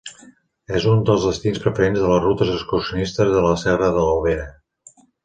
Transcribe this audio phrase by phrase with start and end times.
[0.77, 4.49] És un dels destins preferents de les rutes excursionistes de la Serra de l'Albera.